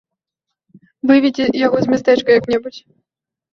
Выведзі 1.11 1.45
яго 1.65 1.77
за 1.85 1.89
мястэчка 1.93 2.29
як-небудзь. 2.41 2.81